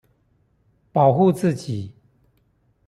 [0.91, 1.93] 保護自己